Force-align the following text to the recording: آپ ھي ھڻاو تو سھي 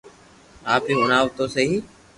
آپ 0.73 0.83
ھي 0.87 0.93
ھڻاو 1.01 1.25
تو 1.37 1.43
سھي 1.53 1.65